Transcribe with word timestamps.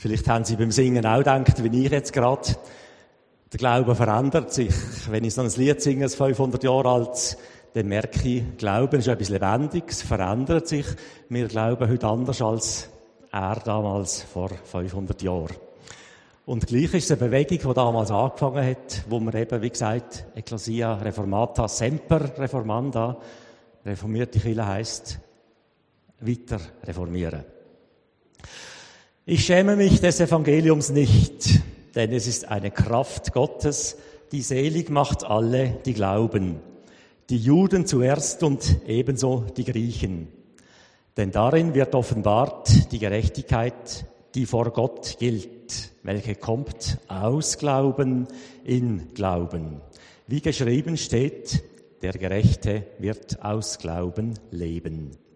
Vielleicht 0.00 0.28
haben 0.28 0.44
Sie 0.44 0.54
beim 0.54 0.70
Singen 0.70 1.04
auch 1.04 1.18
gedacht, 1.18 1.60
wie 1.60 1.84
ich 1.84 1.90
jetzt 1.90 2.12
gerade. 2.12 2.54
Der 3.52 3.58
Glaube 3.58 3.96
verändert 3.96 4.52
sich. 4.52 4.72
Wenn 5.10 5.24
ich 5.24 5.34
so 5.34 5.40
ein 5.40 5.50
Lied 5.56 5.82
singe, 5.82 6.04
das 6.04 6.14
500 6.14 6.62
Jahre 6.62 6.88
alt, 6.88 7.36
dann 7.74 7.88
merke 7.88 8.28
ich, 8.28 8.56
Glauben 8.58 9.00
ist 9.00 9.08
etwas 9.08 9.28
Lebendiges, 9.28 10.02
verändert 10.02 10.68
sich. 10.68 10.86
Wir 11.28 11.48
glauben 11.48 11.90
heute 11.90 12.06
anders 12.06 12.40
als 12.40 12.88
er 13.32 13.56
damals 13.56 14.22
vor 14.22 14.50
500 14.50 15.20
Jahren. 15.20 15.56
Und 16.46 16.68
gleich 16.68 16.94
ist 16.94 17.10
es 17.10 17.20
eine 17.20 17.28
Bewegung, 17.28 17.58
die 17.58 17.74
damals 17.74 18.12
angefangen 18.12 18.64
hat, 18.64 19.02
wo 19.08 19.18
man 19.18 19.34
eben, 19.34 19.60
wie 19.60 19.70
gesagt, 19.70 20.26
Ecclesia 20.36 20.94
Reformata 20.94 21.66
Semper 21.66 22.38
Reformanda, 22.38 23.18
reformierte 23.84 24.38
Kirche 24.38 24.64
heisst, 24.64 25.18
weiter 26.20 26.60
reformieren. 26.84 27.44
Ich 29.30 29.44
schäme 29.44 29.76
mich 29.76 30.00
des 30.00 30.20
Evangeliums 30.20 30.88
nicht, 30.88 31.60
denn 31.94 32.14
es 32.14 32.26
ist 32.26 32.48
eine 32.48 32.70
Kraft 32.70 33.34
Gottes, 33.34 33.98
die 34.32 34.40
selig 34.40 34.88
macht 34.88 35.22
alle, 35.22 35.76
die 35.84 35.92
glauben. 35.92 36.60
Die 37.28 37.36
Juden 37.36 37.84
zuerst 37.84 38.42
und 38.42 38.80
ebenso 38.86 39.44
die 39.54 39.66
Griechen. 39.66 40.28
Denn 41.18 41.30
darin 41.30 41.74
wird 41.74 41.94
offenbart 41.94 42.90
die 42.90 42.98
Gerechtigkeit, 42.98 44.06
die 44.34 44.46
vor 44.46 44.70
Gott 44.70 45.16
gilt, 45.18 45.90
welche 46.02 46.34
kommt 46.34 46.96
aus 47.08 47.58
Glauben 47.58 48.28
in 48.64 49.12
Glauben. 49.12 49.82
Wie 50.26 50.40
geschrieben 50.40 50.96
steht, 50.96 51.62
der 52.00 52.14
Gerechte 52.14 52.86
wird 52.98 53.44
aus 53.44 53.78
Glauben 53.78 54.32
leben. 54.50 55.27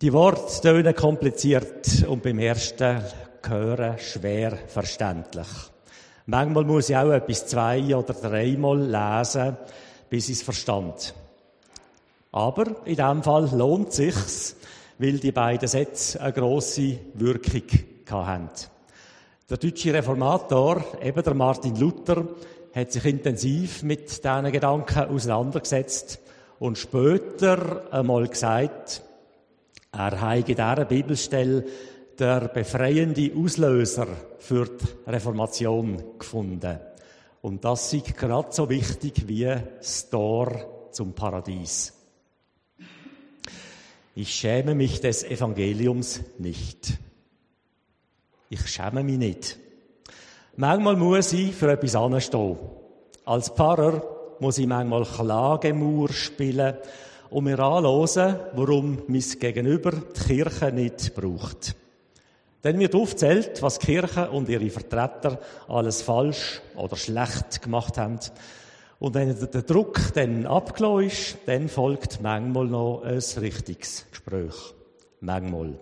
Die 0.00 0.12
Worte 0.12 0.60
tönen 0.60 0.94
kompliziert 0.94 2.04
und 2.06 2.22
beim 2.22 2.38
ersten 2.38 3.02
Hören 3.44 3.98
schwer 3.98 4.56
verständlich. 4.68 5.48
Manchmal 6.26 6.62
muss 6.62 6.88
ich 6.88 6.96
auch 6.96 7.10
etwas 7.10 7.48
zwei- 7.48 7.96
oder 7.96 8.14
dreimal 8.14 8.78
lesen, 8.78 9.56
bis 10.08 10.28
ich 10.28 10.36
es 10.36 10.42
verstand. 10.44 11.14
Aber 12.30 12.66
in 12.84 12.94
diesem 12.94 13.24
Fall 13.24 13.50
lohnt 13.52 13.92
sich's, 13.92 14.54
weil 14.98 15.18
die 15.18 15.32
beiden 15.32 15.66
Sätze 15.66 16.20
eine 16.20 16.32
grosse 16.32 17.00
Wirkung 17.14 17.64
hatten. 18.08 18.50
Der 19.50 19.56
deutsche 19.56 19.92
Reformator, 19.92 20.84
eben 21.02 21.22
der 21.24 21.34
Martin 21.34 21.74
Luther, 21.74 22.24
hat 22.72 22.92
sich 22.92 23.04
intensiv 23.04 23.82
mit 23.82 24.08
diesen 24.24 24.52
Gedanken 24.52 25.08
auseinandergesetzt 25.08 26.20
und 26.60 26.78
später 26.78 27.92
einmal 27.92 28.28
gesagt, 28.28 29.02
er 29.92 30.36
in 30.36 30.44
dieser 30.44 30.84
Bibelstelle 30.84 31.64
der 32.18 32.48
befreiende 32.48 33.32
Auslöser 33.36 34.08
für 34.38 34.66
die 34.66 35.10
Reformation 35.10 36.18
gefunden. 36.18 36.80
Und 37.42 37.64
das 37.64 37.92
ist 37.92 38.16
gerade 38.16 38.48
so 38.50 38.68
wichtig 38.68 39.28
wie 39.28 39.44
das 39.44 40.10
Tor 40.10 40.88
zum 40.90 41.12
Paradies. 41.12 41.94
Ich 44.14 44.34
schäme 44.34 44.74
mich 44.74 45.00
des 45.00 45.22
Evangeliums 45.22 46.20
nicht. 46.38 46.98
Ich 48.50 48.66
schäme 48.66 49.04
mich 49.04 49.18
nicht. 49.18 49.58
Manchmal 50.56 50.96
muss 50.96 51.32
ich 51.32 51.54
für 51.54 51.70
etwas 51.70 51.94
anstehen. 51.94 52.58
Als 53.24 53.50
Pfarrer 53.50 54.02
muss 54.40 54.58
ich 54.58 54.66
manchmal 54.66 55.04
Klagemauer 55.04 56.12
spielen 56.12 56.74
und 57.30 57.44
mir 57.44 57.58
anhören, 57.58 58.36
warum 58.54 59.02
mein 59.06 59.24
Gegenüber 59.38 59.92
die 59.92 60.20
Kirche 60.20 60.72
nicht 60.72 61.14
braucht. 61.14 61.76
Dann 62.62 62.78
wird 62.80 62.94
aufzählt, 62.94 63.62
was 63.62 63.78
die 63.78 63.86
Kirche 63.86 64.30
und 64.30 64.48
ihre 64.48 64.70
Vertreter 64.70 65.38
alles 65.68 66.02
falsch 66.02 66.60
oder 66.76 66.96
schlecht 66.96 67.62
gemacht 67.62 67.96
haben. 67.98 68.18
Und 68.98 69.14
wenn 69.14 69.38
der 69.38 69.62
Druck 69.62 70.12
dann 70.14 70.44
abgelaufen 70.44 71.06
ist, 71.06 71.38
dann 71.46 71.68
folgt 71.68 72.20
manchmal 72.20 72.66
noch 72.66 73.02
ein 73.04 73.22
richtiges 73.40 74.06
Gespräch. 74.10 74.54
Manchmal. 75.20 75.78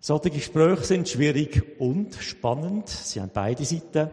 Solche 0.00 0.30
Gespräche 0.30 0.84
sind 0.84 1.08
schwierig 1.08 1.78
und 1.78 2.14
spannend. 2.14 2.88
Sie 2.88 3.20
haben 3.20 3.30
beide 3.32 3.64
Seiten. 3.64 4.10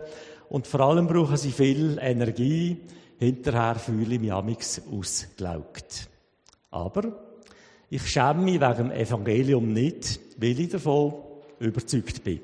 Und 0.49 0.67
vor 0.67 0.81
allem 0.81 1.07
brauchen 1.07 1.37
sie 1.37 1.51
viel 1.51 1.97
Energie. 2.01 2.77
Hinterher 3.17 3.75
fühle 3.75 4.15
ich 4.15 4.21
mich 4.21 4.31
amix 4.33 4.81
ausgelaugt. 4.91 6.10
Aber 6.71 7.11
ich 7.89 8.09
schäme 8.09 8.41
mich 8.41 8.61
wegen 8.61 8.75
dem 8.77 8.91
Evangelium 8.91 9.73
nicht, 9.73 10.19
weil 10.37 10.59
ich 10.59 10.69
davon 10.69 11.13
überzeugt 11.59 12.23
bin. 12.23 12.41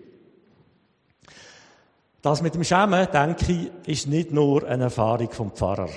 Das 2.22 2.42
mit 2.42 2.54
dem 2.54 2.64
Schämen, 2.64 3.08
denke 3.12 3.52
ich, 3.52 3.72
ist 3.88 4.08
nicht 4.08 4.32
nur 4.32 4.68
eine 4.68 4.86
Erfahrung 4.86 5.32
vom 5.32 5.52
Pfarrer. 5.52 5.90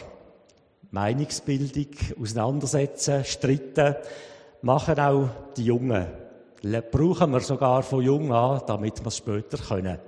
Meinungsbildung, 0.93 1.89
Auseinandersetzen, 2.21 3.25
Streiten 3.25 3.97
machen 4.63 4.99
auch 4.99 5.29
die 5.57 5.65
Jungen. 5.65 6.07
Brauchen 6.91 7.33
wir 7.33 7.41
sogar 7.41 7.83
von 7.83 8.03
jung 8.03 8.33
an, 8.33 8.63
damit 8.67 9.01
wir 9.01 9.07
es 9.09 9.17
später 9.17 9.59
können. 9.59 9.99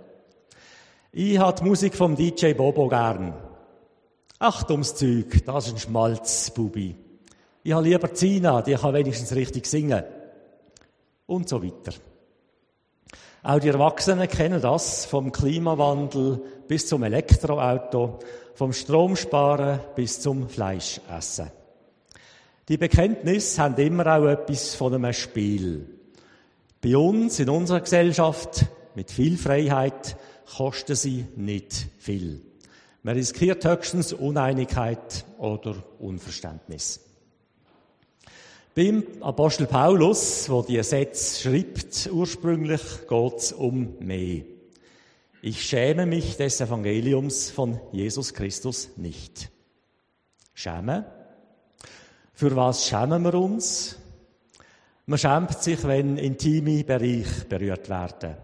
Ich 1.12 1.38
habe 1.38 1.58
die 1.58 1.68
Musik 1.68 1.94
vom 1.94 2.14
DJ 2.14 2.52
Bobo 2.52 2.88
gern. 2.88 3.34
Ach, 4.38 4.62
dummes 4.64 4.94
Zeug, 4.94 5.44
das 5.44 5.66
ist 5.66 5.72
ein 5.72 5.78
Schmalzbubi. 5.78 6.96
Ich 7.64 7.72
habe 7.72 7.88
lieber 7.88 8.12
Zina, 8.12 8.60
die 8.62 8.74
kann 8.74 8.94
wenigstens 8.94 9.34
richtig 9.34 9.66
singen. 9.66 10.02
Und 11.26 11.48
so 11.48 11.62
weiter. 11.62 11.92
Auch 13.44 13.60
die 13.60 13.68
Erwachsenen 13.68 14.28
kennen 14.28 14.60
das, 14.60 15.04
vom 15.04 15.32
Klimawandel 15.32 16.42
bis 16.66 16.86
zum 16.86 17.02
Elektroauto, 17.02 18.18
vom 18.54 18.72
Stromsparen 18.72 19.80
bis 19.94 20.20
zum 20.20 20.48
Fleischessen. 20.48 21.50
Die 22.68 22.76
Bekenntnisse 22.76 23.62
haben 23.62 23.76
immer 23.76 24.06
auch 24.06 24.26
etwas 24.26 24.74
von 24.74 24.94
einem 24.94 25.12
Spiel. 25.12 25.86
Bei 26.80 26.96
uns, 26.96 27.38
in 27.38 27.48
unserer 27.48 27.80
Gesellschaft, 27.80 28.66
mit 28.94 29.10
viel 29.10 29.36
Freiheit, 29.36 30.16
kosten 30.56 30.94
sie 30.94 31.26
nicht 31.36 31.86
viel. 31.98 32.42
Man 33.02 33.16
riskiert 33.16 33.64
höchstens 33.64 34.12
Uneinigkeit 34.12 35.24
oder 35.38 35.74
Unverständnis. 35.98 37.00
Beim 38.74 39.04
Apostel 39.20 39.66
Paulus, 39.66 40.48
wo 40.48 40.62
die 40.62 40.82
Sätze 40.82 41.42
schreibt, 41.42 42.08
ursprünglich 42.10 42.80
geht's 43.06 43.52
um 43.52 43.98
mehr. 43.98 44.44
Ich 45.42 45.62
schäme 45.62 46.06
mich 46.06 46.38
des 46.38 46.58
Evangeliums 46.58 47.50
von 47.50 47.78
Jesus 47.92 48.32
Christus 48.32 48.88
nicht. 48.96 49.50
Schämen? 50.54 51.04
Für 52.32 52.56
was 52.56 52.86
schämen 52.86 53.22
wir 53.24 53.34
uns? 53.34 53.96
Man 55.04 55.18
schämt 55.18 55.62
sich, 55.62 55.84
wenn 55.84 56.16
intime 56.16 56.82
Bereiche 56.82 57.44
berührt 57.46 57.90
werden. 57.90 58.36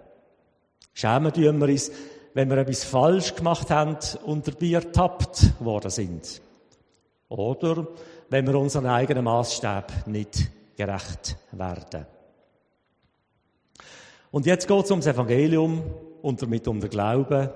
Schämen 0.93 1.33
tun 1.33 1.59
wir 1.59 1.69
uns, 1.69 1.91
wenn 2.35 2.51
wir 2.51 2.59
etwas 2.59 2.85
falsch 2.85 3.35
gemacht 3.35 3.71
haben 3.71 3.97
und 4.27 4.47
dabei 4.47 4.73
ertappt 4.73 5.59
worden 5.61 5.91
sind. 5.91 6.43
Oder 7.29 7.87
wenn 8.31 8.47
wir 8.47 8.59
unseren 8.59 8.87
eigenen 8.87 9.25
Maßstab 9.25 10.07
nicht 10.07 10.51
gerecht 10.77 11.37
werden. 11.53 12.07
Und 14.31 14.47
jetzt 14.47 14.69
geht 14.69 14.85
es 14.85 14.91
ums 14.91 15.07
Evangelium 15.07 15.83
und 16.23 16.41
damit 16.43 16.69
um 16.69 16.81
den 16.81 16.91
Glauben 16.91 17.49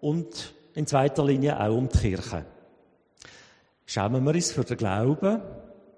und 0.00 0.54
in 0.74 0.86
zweiter 0.86 1.24
Linie 1.24 1.58
auch 1.60 1.76
um 1.76 1.88
die 1.88 1.98
Kirche. 1.98 2.44
Schämen 3.86 4.24
wir 4.24 4.34
uns 4.34 4.52
für 4.52 4.64
den 4.64 4.76
Glauben 4.76 5.40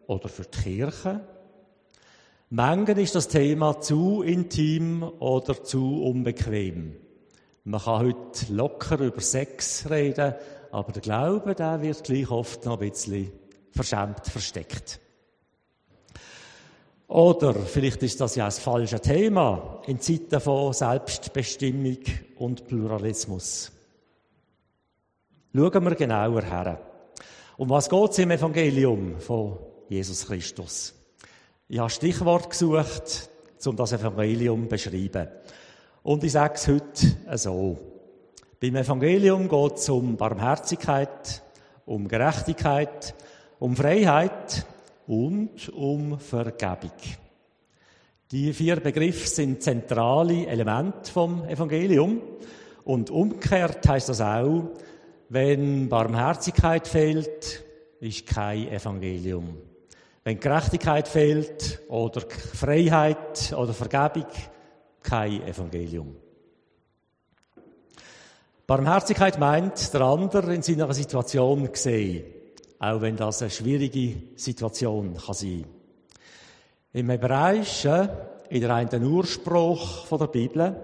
oder 0.07 0.29
für 0.29 0.45
die 0.45 0.63
Kirche? 0.63 1.21
Manchmal 2.51 2.99
ist 2.99 3.15
das 3.15 3.29
Thema 3.29 3.81
zu 3.81 4.23
intim 4.23 5.03
oder 5.03 5.63
zu 5.65 6.03
unbequem. 6.05 6.97
Man 7.65 7.81
kann 7.81 8.01
heute 8.01 8.53
locker 8.53 9.01
über 9.01 9.21
Sex 9.21 9.89
reden, 9.91 10.35
aber 10.75 10.91
der 10.91 11.03
Glaube, 11.03 11.55
der 11.55 11.81
wird 11.83 12.03
gleich 12.03 12.29
oft 12.31 12.65
noch 12.65 12.81
ein 12.81 12.91
bisschen 12.91 13.31
verschämt 13.71 14.27
versteckt. 14.27 14.99
Oder 17.07 17.55
vielleicht 17.55 18.03
ist 18.03 18.21
das 18.21 18.35
ja 18.35 18.47
das 18.47 18.59
falsche 18.59 18.99
Thema 18.99 19.81
in 19.87 20.01
Zeiten 20.01 20.41
von 20.41 20.73
Selbstbestimmung 20.73 21.99
und 22.39 22.67
Pluralismus. 22.67 23.71
Schauen 25.55 25.85
wir 25.85 25.95
genauer 25.95 26.43
her. 26.43 26.81
Um 27.57 27.71
was 27.71 27.89
geht 27.89 28.11
es 28.11 28.19
im 28.19 28.33
Evangelium 28.33 29.21
von 29.21 29.59
Jesus 29.89 30.27
Christus? 30.27 30.93
Ich 31.69 31.79
habe 31.79 31.91
Stichwort 31.91 32.51
gesucht, 32.51 33.31
um 33.65 33.77
das 33.77 33.93
Evangelium 33.93 34.65
zu 34.65 34.69
beschreiben. 34.71 35.29
Und 36.03 36.25
ich 36.25 36.33
sage 36.33 36.55
es 36.55 36.67
heute 36.67 37.39
so. 37.39 37.94
Beim 38.61 38.77
Evangelium 38.77 39.49
geht 39.49 39.75
es 39.75 39.89
um 39.89 40.17
Barmherzigkeit, 40.17 41.43
um 41.87 42.07
Gerechtigkeit, 42.07 43.15
um 43.59 43.75
Freiheit 43.75 44.65
und 45.07 45.69
um 45.71 46.19
Vergebung. 46.19 46.93
Die 48.31 48.53
vier 48.53 48.77
Begriffe 48.77 49.27
sind 49.27 49.63
zentrale 49.63 50.47
Elemente 50.47 51.11
vom 51.11 51.45
Evangelium. 51.45 52.21
Und 52.85 53.11
umgekehrt 53.11 53.87
heißt 53.89 54.09
das 54.09 54.21
auch, 54.21 54.71
wenn 55.29 55.89
Barmherzigkeit 55.89 56.87
fehlt, 56.87 57.65
ist 58.01 58.27
kein 58.27 58.69
Evangelium. 58.69 59.57
Wenn 60.23 60.39
Gerechtigkeit 60.39 61.09
fehlt 61.09 61.81
oder 61.89 62.21
Freiheit 62.21 63.53
oder 63.57 63.75
Vergebung, 63.75 64.31
kein 65.03 65.43
Evangelium. 65.43 66.17
Barmherzigkeit 68.67 69.39
meint, 69.39 69.93
der 69.93 70.01
andere 70.01 70.55
in 70.55 70.63
seiner 70.63 70.95
Situation 70.95 71.69
sehen, 71.75 72.25
auch 72.79 73.03
wenn 73.03 73.15
das 73.15 73.43
eine 73.43 73.51
schwierige 73.51 74.15
Situation 74.37 75.19
kann 75.19 75.35
sein. 75.35 75.67
Im 76.95 77.11
Hebräischen, 77.11 78.09
in 78.49 78.61
der 78.63 78.75
einen 78.75 79.05
Urspruch 79.05 80.07
von 80.07 80.19
der 80.19 80.29
Bibel, 80.29 80.83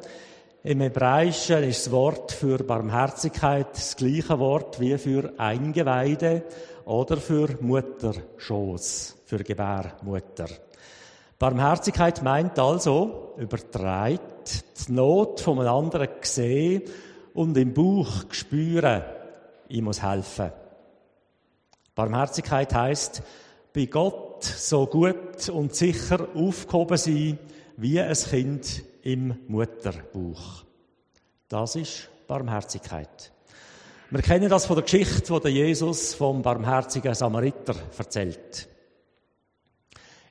im 0.62 0.82
Hebräischen 0.82 1.62
ist 1.65 1.87
das 1.87 1.93
Wort 1.93 2.32
für 2.32 2.59
Barmherzigkeit 2.59 3.69
das 3.73 3.97
gleiche 3.97 4.38
Wort 4.38 4.79
wie 4.79 4.99
für 4.99 5.32
Eingeweide 5.38 6.43
oder 6.85 7.17
für 7.17 7.49
Mutterschoß, 7.62 9.17
für 9.25 9.38
Gebärmutter. 9.38 10.49
Barmherzigkeit 11.38 12.23
meint 12.23 12.59
also, 12.59 13.32
übertreibt 13.38 14.65
die 14.87 14.93
Not 14.93 15.41
von 15.41 15.61
einem 15.61 15.69
anderen 15.69 16.09
sehen 16.21 16.82
und 17.35 17.56
im 17.56 17.75
Bauch 17.75 18.25
spüren, 18.31 19.03
ich 19.69 19.82
muss 19.82 20.03
helfen. 20.03 20.53
Barmherzigkeit 21.94 22.75
heißt, 22.75 23.23
bei 23.73 23.87
Gott 23.87 24.44
so 24.44 24.87
gut 24.87 25.49
und 25.49 25.75
sicher 25.75 26.29
aufgehoben 26.35 26.97
sein, 26.97 27.38
wie 27.77 28.00
ein 28.00 28.15
Kind 28.15 28.82
im 29.03 29.37
Mutterbauch. 29.49 30.65
Das 31.49 31.77
ist 31.77 32.09
Barmherzigkeit. 32.27 33.32
Wir 34.11 34.23
kennen 34.23 34.49
das 34.49 34.67
von 34.67 34.77
der 34.77 34.82
Geschichte, 34.82 35.41
die 35.41 35.49
Jesus 35.50 36.15
vom 36.15 36.43
barmherzigen 36.43 37.15
Samariter 37.15 37.77
erzählt. 37.97 38.69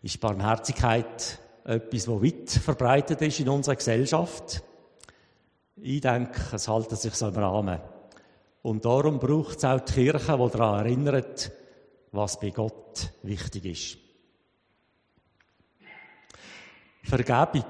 Ist 0.01 0.19
Barmherzigkeit 0.19 1.39
etwas, 1.63 2.05
das 2.05 2.21
weit 2.21 2.49
verbreitet 2.49 3.21
ist 3.21 3.39
in 3.39 3.49
unserer 3.49 3.75
Gesellschaft? 3.75 4.63
Ich 5.81 6.01
denke, 6.01 6.39
es 6.53 6.67
hält 6.67 6.91
sich 6.91 7.13
so 7.13 7.29
im 7.29 7.35
Rahmen. 7.35 7.79
Und 8.61 8.83
darum 8.83 9.19
braucht 9.19 9.59
es 9.59 9.65
auch 9.65 9.79
die 9.79 9.93
Kirche, 9.93 10.37
die 10.37 10.49
daran 10.51 10.85
erinnert, 10.85 11.51
was 12.11 12.39
bei 12.39 12.49
Gott 12.49 13.11
wichtig 13.23 13.65
ist. 13.65 13.97
Vergebung. 17.03 17.65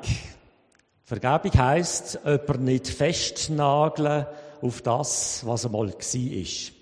Vergebung 1.04 1.54
heisst, 1.60 2.20
jemanden 2.26 2.64
nicht 2.64 2.88
festnageln 2.88 4.26
auf 4.62 4.82
das, 4.82 5.46
was 5.46 5.66
einmal 5.66 5.90
war. 5.90 6.74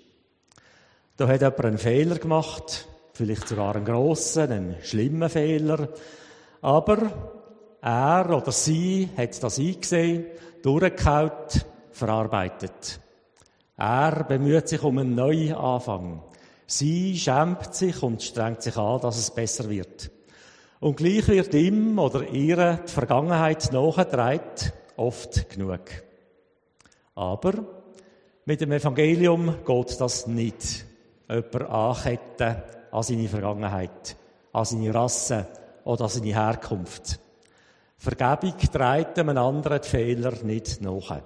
Da 1.16 1.28
hat 1.28 1.40
jemand 1.40 1.64
einen 1.64 1.78
Fehler 1.78 2.18
gemacht, 2.18 2.86
vielleicht 3.12 3.48
sogar 3.48 3.76
einen 3.76 3.84
grossen, 3.84 4.50
einen 4.50 4.76
schlimmen 4.82 5.28
Fehler, 5.28 5.88
aber 6.62 7.12
er 7.80 8.30
oder 8.30 8.52
sie 8.52 9.08
hat 9.16 9.42
das 9.42 9.58
eingesehen 9.58 10.26
durchgehaut, 10.62 11.66
verarbeitet. 11.90 13.00
Er 13.76 14.24
bemüht 14.24 14.68
sich 14.68 14.82
um 14.82 14.98
einen 14.98 15.14
neuen 15.14 15.54
Anfang. 15.54 16.22
Sie 16.66 17.16
schämt 17.16 17.74
sich 17.74 18.02
und 18.02 18.22
strengt 18.22 18.62
sich 18.62 18.76
an, 18.76 19.00
dass 19.00 19.18
es 19.18 19.30
besser 19.30 19.70
wird. 19.70 20.10
Und 20.80 20.96
gleich 20.96 21.26
wird 21.28 21.54
ihm 21.54 21.98
oder 21.98 22.28
ihr 22.28 22.80
die 22.86 22.92
Vergangenheit 22.92 23.72
nachgetragen, 23.72 24.72
oft 24.96 25.48
genug. 25.50 25.80
Aber 27.14 27.52
mit 28.44 28.60
dem 28.60 28.72
Evangelium 28.72 29.64
geht 29.64 30.00
das 30.00 30.26
nicht. 30.26 30.86
Jemand 31.28 31.54
anketten 31.54 32.62
an 32.90 33.02
seine 33.02 33.28
Vergangenheit, 33.28 34.16
an 34.52 34.64
seine 34.64 34.94
Rasse 34.94 35.46
oder 35.84 36.04
an 36.04 36.10
seine 36.10 36.34
Herkunft. 36.34 37.20
Vergebung 37.98 38.56
treibt 38.72 39.18
einem 39.18 39.36
anderen 39.36 39.82
die 39.82 39.88
Fehler 39.88 40.32
nicht 40.44 40.80
nach. 40.80 41.20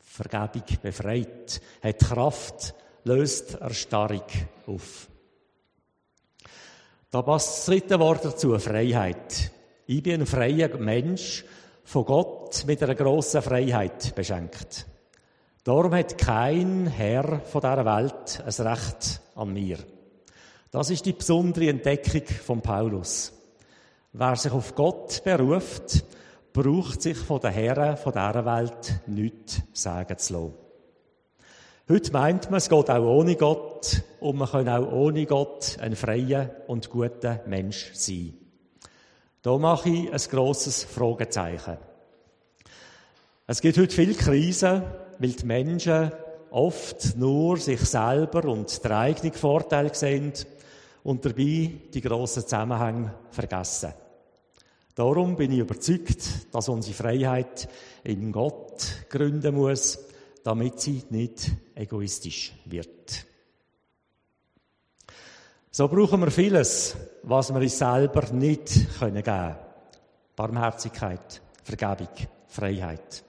Vergebung 0.00 0.64
befreit, 0.80 1.60
hat 1.82 1.98
Kraft, 1.98 2.74
löst 3.04 3.54
Erstarrung 3.54 4.22
auf. 4.66 5.08
Da 7.10 7.22
passt 7.22 7.58
das 7.58 7.66
dritte 7.66 7.98
Wort 7.98 8.24
dazu, 8.24 8.56
Freiheit. 8.58 9.50
Ich 9.86 10.02
bin 10.02 10.20
ein 10.20 10.26
freier 10.26 10.78
Mensch, 10.78 11.44
von 11.84 12.04
Gott 12.04 12.64
mit 12.66 12.82
einer 12.82 12.94
grossen 12.94 13.42
Freiheit 13.42 14.14
beschenkt. 14.14 14.86
Darum 15.64 15.94
hat 15.94 16.16
kein 16.18 16.86
Herr 16.86 17.40
von 17.40 17.60
dieser 17.60 17.84
Welt 17.84 18.42
ein 18.46 18.66
Recht 18.66 19.20
an 19.34 19.52
mir. 19.52 19.78
Das 20.70 20.90
ist 20.90 21.04
die 21.04 21.12
besondere 21.12 21.68
Entdeckung 21.68 22.26
von 22.26 22.62
Paulus. 22.62 23.32
Wer 24.14 24.36
sich 24.36 24.52
auf 24.52 24.74
Gott 24.74 25.24
beruft, 25.24 26.04
braucht 26.52 27.00
sich 27.00 27.16
von 27.16 27.40
den 27.40 27.50
Herren 27.50 27.96
von 27.96 28.12
dieser 28.12 28.44
Welt 28.44 29.00
nichts 29.06 29.62
sagen 29.72 30.18
zu 30.18 30.34
lassen. 30.34 30.54
Heute 31.88 32.12
meint 32.12 32.50
man, 32.50 32.58
es 32.58 32.68
geht 32.68 32.90
auch 32.90 33.02
ohne 33.02 33.36
Gott 33.36 34.02
und 34.20 34.36
man 34.36 34.50
kann 34.50 34.68
auch 34.68 34.92
ohne 34.92 35.24
Gott 35.24 35.78
ein 35.80 35.96
freier 35.96 36.50
und 36.66 36.90
guter 36.90 37.40
Mensch 37.46 37.92
sein. 37.94 38.34
Da 39.40 39.56
mache 39.56 39.88
ich 39.88 40.12
ein 40.12 40.30
grosses 40.30 40.84
Fragezeichen. 40.84 41.78
Es 43.46 43.62
gibt 43.62 43.78
heute 43.78 43.94
viele 43.94 44.14
Krisen, 44.14 44.82
weil 45.20 45.32
die 45.32 45.46
Menschen 45.46 46.12
oft 46.50 47.16
nur 47.16 47.56
sich 47.56 47.80
selber 47.80 48.44
und 48.44 48.84
den 48.84 48.92
eigenen 48.92 49.32
Vorteil 49.32 49.94
sehen 49.94 50.34
und 51.04 51.24
dabei 51.24 51.70
die 51.92 52.00
grossen 52.00 52.42
Zusammenhänge 52.42 53.14
vergessen. 53.30 53.92
Darum 54.94 55.36
bin 55.36 55.52
ich 55.52 55.58
überzeugt, 55.58 56.52
dass 56.52 56.68
unsere 56.68 56.94
Freiheit 56.94 57.68
in 58.04 58.30
Gott 58.30 59.06
gründen 59.08 59.54
muss, 59.54 59.98
damit 60.44 60.80
sie 60.80 61.02
nicht 61.10 61.50
egoistisch 61.74 62.52
wird. 62.66 63.26
So 65.70 65.88
brauchen 65.88 66.20
wir 66.20 66.30
vieles, 66.30 66.94
was 67.22 67.52
wir 67.54 67.60
uns 67.60 67.78
selber 67.78 68.30
nicht 68.32 68.98
geben 69.00 69.22
können. 69.22 69.56
Barmherzigkeit, 70.36 71.40
Vergebung, 71.62 72.08
Freiheit. 72.46 73.24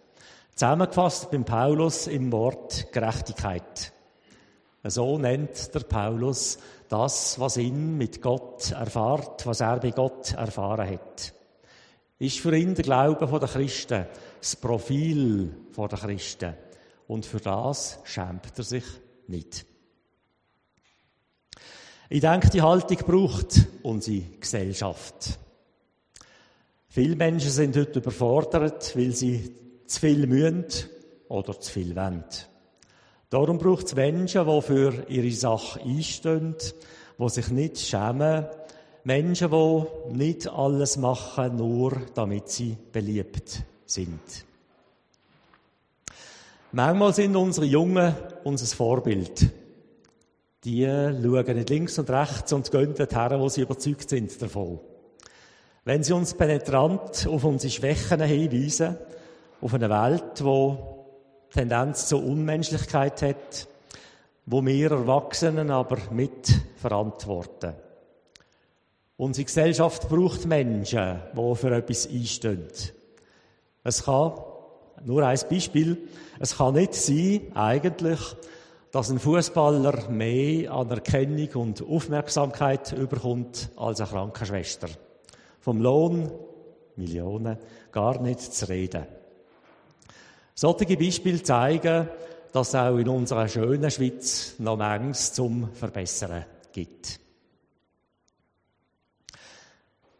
Zusammengefasst 0.53 1.31
beim 1.31 1.45
Paulus 1.45 2.07
im 2.07 2.31
Wort 2.31 2.91
Gerechtigkeit. 2.91 3.93
So 4.83 5.17
nennt 5.17 5.73
der 5.73 5.79
Paulus 5.81 6.57
das, 6.93 7.39
was 7.39 7.57
ihn 7.57 7.97
mit 7.97 8.21
Gott 8.21 8.71
erfahrt, 8.71 9.45
was 9.45 9.61
er 9.61 9.79
bei 9.79 9.91
Gott 9.91 10.33
erfahren 10.33 10.89
hat 10.89 11.33
ist 12.23 12.39
für 12.39 12.55
ihn 12.55 12.73
der 12.73 12.85
Glaube 12.85 13.27
der 13.27 13.49
Christen, 13.49 14.05
das 14.39 14.55
Profil 14.55 15.53
der 15.75 15.87
Christen. 15.89 16.53
Und 17.07 17.25
für 17.25 17.39
das 17.39 17.99
schämt 18.05 18.57
er 18.57 18.63
sich 18.63 18.85
nicht. 19.27 19.65
Ich 22.09 22.21
denke, 22.21 22.49
die 22.49 22.61
Haltung 22.61 22.97
braucht 22.97 23.67
unsere 23.81 24.21
Gesellschaft. 24.39 25.37
Viele 26.87 27.15
Menschen 27.15 27.49
sind 27.49 27.75
heute 27.75 27.99
überfordert, 27.99 28.95
weil 28.95 29.11
sie 29.11 29.55
zu 29.85 29.99
viel 29.99 30.25
mühen 30.27 30.65
oder 31.27 31.59
zu 31.59 31.71
viel 31.71 31.95
wollen. 31.95 32.23
Darum 33.33 33.57
braucht 33.57 33.87
es 33.87 33.95
Menschen, 33.95 34.45
die 34.45 34.61
für 34.61 35.05
ihre 35.07 35.31
Sache 35.31 35.81
einstehen, 35.81 36.55
die 37.17 37.29
sich 37.29 37.49
nicht 37.49 37.79
schämen, 37.79 38.45
Menschen, 39.05 39.49
die 39.49 40.15
nicht 40.15 40.47
alles 40.47 40.97
machen, 40.97 41.55
nur 41.55 41.99
damit 42.13 42.49
sie 42.49 42.77
beliebt 42.91 43.63
sind. 43.87 44.19
Manchmal 46.73 47.11
sind 47.15 47.35
unsere 47.35 47.65
Jungen 47.65 48.13
unser 48.43 48.75
Vorbild. 48.75 49.49
Die 50.63 50.85
schauen 50.85 51.55
nicht 51.55 51.69
links 51.71 51.97
und 51.97 52.11
rechts 52.11 52.53
und 52.53 52.69
gehen 52.69 52.93
dorthin, 52.93 53.39
wo 53.39 53.49
sie 53.49 53.61
überzeugt 53.61 54.11
sind 54.11 54.39
davon. 54.43 54.79
Wenn 55.85 56.03
sie 56.03 56.13
uns 56.13 56.35
penetrant 56.35 57.25
auf 57.25 57.43
unsere 57.45 57.71
Schwächen 57.71 58.21
hinweisen, 58.21 58.95
auf 59.59 59.73
eine 59.73 59.89
Welt, 59.89 60.39
die 60.39 60.92
Tendenz 61.53 62.07
zur 62.07 62.23
Unmenschlichkeit 62.23 63.21
hat, 63.21 63.67
wo 64.47 64.65
wir 64.65 64.91
Erwachsenen 64.91 65.69
aber 65.69 65.99
mitverantworten. 66.09 67.73
Unsere 69.17 69.45
Gesellschaft 69.45 70.09
braucht 70.09 70.47
Menschen, 70.47 71.19
die 71.31 71.55
für 71.55 71.75
etwas 71.75 72.09
einstehen. 72.09 72.67
Es 73.83 74.03
kann, 74.03 74.33
nur 75.03 75.27
ein 75.27 75.39
Beispiel, 75.47 76.09
es 76.39 76.57
kann 76.57 76.73
nicht 76.73 76.95
sein, 76.95 77.41
eigentlich, 77.53 78.19
dass 78.91 79.11
ein 79.11 79.19
Fußballer 79.19 80.09
mehr 80.09 80.71
Anerkennung 80.71 81.49
und 81.53 81.83
Aufmerksamkeit 81.87 82.93
überkommt 82.93 83.69
als 83.75 84.01
eine 84.01 84.09
Krankenschwester. 84.09 84.87
Vom 85.59 85.81
Lohn 85.81 86.31
Millionen, 86.95 87.57
gar 87.91 88.19
nicht 88.21 88.41
zu 88.41 88.69
reden. 88.69 89.05
Solche 90.55 90.97
Beispiele 90.97 91.41
zeigen, 91.41 92.07
dass 92.51 92.69
es 92.69 92.75
auch 92.75 92.97
in 92.97 93.09
unserer 93.09 93.47
schönen 93.47 93.89
Schweiz 93.89 94.55
noch 94.59 94.77
manches 94.77 95.33
zum 95.33 95.73
Verbessern 95.73 96.45
gibt. 96.71 97.19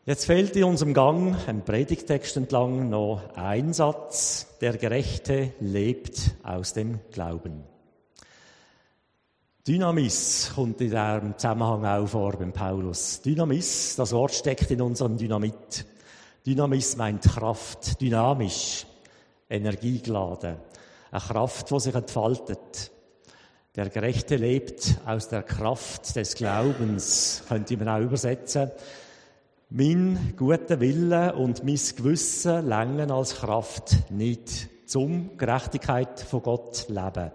Jetzt 0.06 0.26
fehlt 0.26 0.56
in 0.56 0.66
unserem 0.66 0.94
Gang, 0.94 1.38
im 1.48 1.62
Predigtext 1.62 2.36
entlang, 2.36 2.90
noch 2.90 3.22
ein 3.36 3.72
Satz. 3.72 4.58
Der 4.60 4.78
Gerechte 4.78 5.54
lebt 5.60 6.32
aus 6.44 6.74
dem 6.74 7.00
Glauben. 7.12 7.64
Dynamis 9.66 10.52
kommt 10.56 10.82
in 10.82 10.90
diesem 10.90 11.38
Zusammenhang 11.38 11.86
auch 11.86 12.08
vor 12.08 12.34
beim 12.34 12.52
Paulus. 12.52 13.22
Dynamis, 13.22 13.96
das 13.96 14.12
Wort 14.12 14.34
steckt 14.34 14.72
in 14.72 14.82
unserem 14.82 15.16
Dynamit. 15.16 15.86
Dynamis 16.46 16.98
meint 16.98 17.24
Kraft, 17.24 18.02
dynamisch, 18.02 18.86
energiegeladen. 19.54 20.58
Eine 21.12 21.22
Kraft, 21.22 21.70
die 21.70 21.80
sich 21.80 21.96
entfaltet. 21.96 22.92
Der 23.76 23.90
Gerechte 23.90 24.36
lebt 24.36 24.98
aus 25.06 25.30
der 25.30 25.44
Kraft 25.44 26.16
des 26.16 26.36
Glaubens, 26.36 27.44
könnte 27.48 27.78
man 27.78 27.90
auch 27.90 28.02
übersetzen. 28.02 28.72
Mein 29.70 30.34
guter 30.38 30.80
Wille 30.80 31.34
und 31.34 31.64
mein 31.64 31.80
Gewissen 31.96 32.68
längen 32.68 33.10
als 33.10 33.36
Kraft 33.36 34.12
nicht 34.12 34.70
zum 34.88 35.38
Gerechtigkeit 35.38 36.20
von 36.20 36.44
Gott 36.44 36.86
leben. 36.90 37.32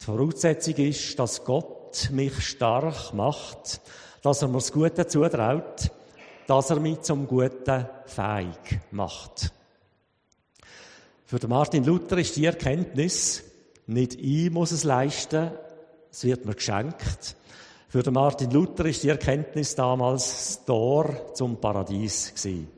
Die 0.00 0.04
Voraussetzung 0.04 0.74
ist, 0.74 1.18
dass 1.18 1.44
Gott 1.44 2.10
mich 2.12 2.38
stark 2.46 3.14
macht, 3.14 3.80
dass 4.22 4.42
er 4.42 4.48
mir 4.48 4.58
das 4.58 4.72
Gute 4.72 5.06
zutraut, 5.06 5.90
dass 6.46 6.70
er 6.70 6.80
mich 6.80 7.00
zum 7.00 7.26
Guten 7.26 7.86
fähig 8.04 8.80
macht. 8.90 9.52
Für 11.30 11.46
Martin 11.46 11.84
Luther 11.84 12.16
ist 12.16 12.36
die 12.36 12.46
Erkenntnis, 12.46 13.44
nicht 13.86 14.14
ich 14.14 14.50
muss 14.50 14.70
es 14.70 14.84
leisten, 14.84 15.50
es 16.10 16.24
wird 16.24 16.46
mir 16.46 16.54
geschenkt, 16.54 17.36
für 17.90 18.10
Martin 18.10 18.50
Luther 18.50 18.86
ist 18.86 19.02
die 19.02 19.10
Erkenntnis 19.10 19.74
damals 19.74 20.24
das 20.24 20.64
Tor 20.64 21.34
zum 21.34 21.60
Paradies 21.60 22.34
gewesen. 22.34 22.68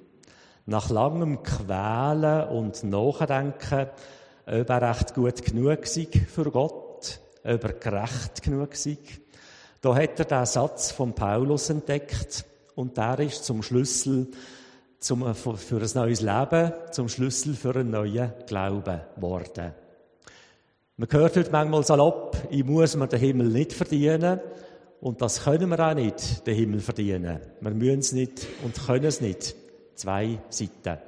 Nach 0.66 0.90
langem 0.90 1.44
Quälen 1.44 2.48
und 2.48 2.82
Nachdenken, 2.82 3.86
ob 4.46 4.68
er 4.68 4.82
recht 4.82 5.14
gut 5.14 5.44
genug 5.44 5.86
sei 5.86 6.08
für 6.08 6.50
Gott, 6.50 7.20
ob 7.44 7.64
er 7.64 7.72
gerecht 7.74 8.42
genug 8.42 8.74
sei, 8.74 8.98
da 9.80 9.94
hat 9.94 10.18
er 10.18 10.24
den 10.24 10.44
Satz 10.44 10.90
von 10.90 11.14
Paulus 11.14 11.70
entdeckt 11.70 12.44
und 12.74 12.96
der 12.96 13.20
ist 13.20 13.44
zum 13.44 13.62
Schlüssel 13.62 14.26
zum, 15.00 15.34
für 15.34 15.80
ein 15.80 15.90
neues 15.94 16.20
Leben, 16.20 16.72
zum 16.92 17.08
Schlüssel 17.08 17.54
für 17.54 17.74
einen 17.74 17.90
neuen 17.90 18.32
Glauben 18.46 19.00
geworden. 19.16 19.72
Man 20.96 21.08
hört 21.10 21.36
heute 21.36 21.50
manchmal 21.50 21.84
salopp, 21.84 22.36
ich 22.50 22.64
muss 22.64 22.94
mir 22.94 23.08
den 23.08 23.18
Himmel 23.18 23.48
nicht 23.48 23.72
verdienen, 23.72 24.40
und 25.00 25.22
das 25.22 25.44
können 25.44 25.70
wir 25.70 25.80
auch 25.80 25.94
nicht, 25.94 26.46
den 26.46 26.54
Himmel 26.54 26.80
verdienen. 26.80 27.40
Wir 27.60 27.70
müssen 27.70 28.00
es 28.00 28.12
nicht 28.12 28.46
und 28.62 28.74
können 28.86 29.06
es 29.06 29.22
nicht. 29.22 29.56
Zwei 29.94 30.38
Seiten. 30.50 30.98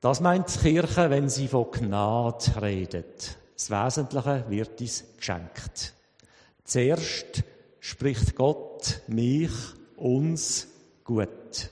Das 0.00 0.20
meint 0.20 0.54
die 0.54 0.58
Kirche, 0.58 1.10
wenn 1.10 1.28
sie 1.28 1.48
von 1.48 1.70
Gnade 1.70 2.62
redet. 2.62 3.36
Das 3.54 3.70
Wesentliche 3.70 4.44
wird 4.48 4.80
uns 4.80 5.04
geschenkt. 5.16 5.94
Zuerst 6.64 7.42
spricht 7.80 8.34
Gott 8.36 9.02
mich, 9.08 9.50
uns 9.96 10.68
gut. 11.04 11.70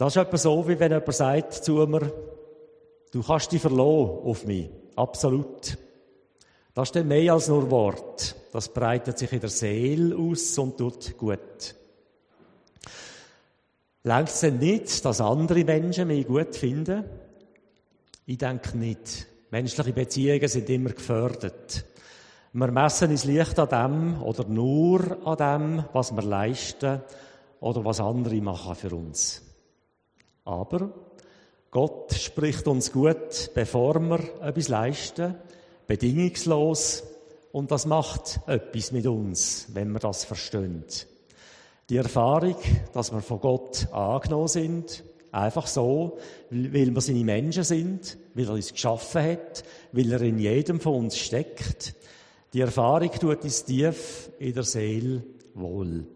Das 0.00 0.16
ist 0.16 0.22
etwa 0.22 0.38
so, 0.38 0.66
wie 0.66 0.80
wenn 0.80 0.92
jemand 0.92 1.14
sagt 1.14 1.52
zu 1.52 1.74
mir, 1.86 2.10
du 3.12 3.22
kannst 3.22 3.52
dich 3.52 3.60
verlassen 3.60 4.20
auf 4.24 4.46
mich. 4.46 4.70
Absolut. 4.96 5.76
Das 6.72 6.88
ist 6.88 6.96
dann 6.96 7.06
mehr 7.06 7.34
als 7.34 7.48
nur 7.48 7.70
Wort. 7.70 8.34
Das 8.50 8.72
breitet 8.72 9.18
sich 9.18 9.30
in 9.30 9.40
der 9.40 9.50
Seele 9.50 10.16
aus 10.16 10.56
und 10.56 10.78
tut 10.78 11.18
gut. 11.18 11.74
Längt 14.04 14.30
es 14.30 14.40
denn 14.40 14.56
nicht, 14.56 15.04
dass 15.04 15.20
andere 15.20 15.64
Menschen 15.64 16.08
mich 16.08 16.26
gut 16.26 16.56
finden? 16.56 17.04
Ich 18.24 18.38
denke 18.38 18.78
nicht. 18.78 19.26
Menschliche 19.50 19.92
Beziehungen 19.92 20.48
sind 20.48 20.70
immer 20.70 20.94
gefördert. 20.94 21.84
Wir 22.54 22.72
messen 22.72 23.10
uns 23.10 23.26
Licht 23.26 23.58
an 23.58 23.68
dem 23.68 24.22
oder 24.22 24.46
nur 24.46 25.18
an 25.26 25.36
dem, 25.36 25.84
was 25.92 26.10
wir 26.16 26.22
leisten 26.22 27.02
oder 27.60 27.84
was 27.84 28.00
andere 28.00 28.40
machen 28.40 28.74
für 28.74 28.96
uns. 28.96 29.42
Aber 30.44 30.92
Gott 31.70 32.12
spricht 32.14 32.66
uns 32.66 32.92
gut, 32.92 33.50
bevor 33.54 34.00
wir 34.00 34.20
etwas 34.42 34.68
leisten 34.68 35.36
bedingungslos 35.86 37.02
und 37.52 37.70
das 37.70 37.86
macht 37.86 38.40
etwas 38.46 38.92
mit 38.92 39.06
uns, 39.06 39.66
wenn 39.72 39.90
wir 39.92 39.98
das 39.98 40.24
verstehen. 40.24 40.84
Die 41.88 41.96
Erfahrung, 41.96 42.56
dass 42.92 43.12
wir 43.12 43.20
von 43.20 43.40
Gott 43.40 43.92
angenommen 43.92 44.46
sind, 44.46 45.02
einfach 45.32 45.66
so, 45.66 46.18
weil 46.50 46.94
wir 46.94 47.00
seine 47.00 47.24
Menschen 47.24 47.64
sind, 47.64 48.18
weil 48.34 48.46
er 48.46 48.54
uns 48.54 48.72
geschaffen 48.72 49.22
hat, 49.22 49.64
weil 49.92 50.12
er 50.12 50.22
in 50.22 50.38
jedem 50.38 50.80
von 50.80 50.94
uns 50.94 51.18
steckt, 51.18 51.94
die 52.52 52.60
Erfahrung 52.60 53.10
tut 53.12 53.44
uns 53.44 53.64
tief 53.64 54.30
in 54.38 54.54
der 54.54 54.64
Seele 54.64 55.22
wohl. 55.54 56.06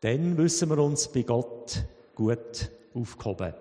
Dann 0.00 0.36
wissen 0.36 0.68
wir 0.70 0.78
uns 0.78 1.08
bei 1.08 1.22
Gott 1.22 1.82
gut 2.14 2.70
aufgehoben. 3.00 3.54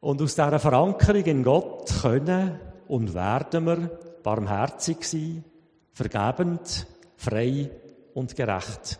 Und 0.00 0.20
aus 0.20 0.34
dieser 0.34 0.58
Verankerung 0.58 1.24
in 1.24 1.42
Gott 1.42 1.90
können 2.02 2.60
und 2.88 3.14
werden 3.14 3.64
wir 3.64 3.76
barmherzig 4.22 5.02
sein, 5.04 5.44
vergebend, 5.92 6.86
frei 7.16 7.70
und 8.14 8.36
gerecht. 8.36 8.98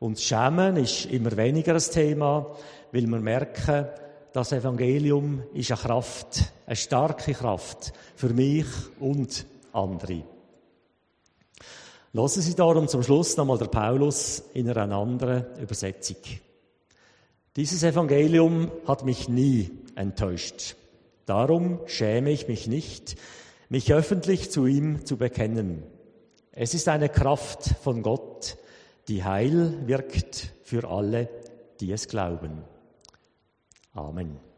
Und 0.00 0.18
Schämen 0.18 0.76
ist 0.78 1.06
immer 1.06 1.36
weniger 1.36 1.74
ein 1.74 1.80
Thema, 1.80 2.46
weil 2.90 3.06
wir 3.06 3.20
merken, 3.20 3.86
das 4.32 4.52
Evangelium 4.52 5.42
ist 5.54 5.70
eine 5.70 5.80
Kraft, 5.80 6.52
eine 6.66 6.76
starke 6.76 7.34
Kraft 7.34 7.92
für 8.16 8.30
mich 8.30 8.66
und 8.98 9.44
andere. 9.72 10.22
Lassen 12.12 12.42
Sie 12.42 12.54
darum 12.54 12.88
zum 12.88 13.02
Schluss 13.02 13.36
nochmal 13.36 13.58
der 13.58 13.66
Paulus 13.66 14.42
in 14.54 14.68
einer 14.68 14.96
anderen 14.96 15.44
Übersetzung. 15.60 16.16
Dieses 17.56 17.82
Evangelium 17.82 18.70
hat 18.86 19.04
mich 19.04 19.28
nie 19.28 19.70
enttäuscht. 19.96 20.76
Darum 21.26 21.80
schäme 21.86 22.30
ich 22.30 22.46
mich 22.46 22.68
nicht, 22.68 23.16
mich 23.68 23.92
öffentlich 23.92 24.50
zu 24.50 24.66
ihm 24.66 25.04
zu 25.04 25.16
bekennen. 25.16 25.82
Es 26.52 26.74
ist 26.74 26.88
eine 26.88 27.08
Kraft 27.08 27.76
von 27.82 28.02
Gott, 28.02 28.56
die 29.08 29.24
Heil 29.24 29.86
wirkt 29.86 30.52
für 30.62 30.88
alle, 30.88 31.28
die 31.80 31.90
es 31.90 32.06
glauben. 32.06 32.62
Amen. 33.92 34.49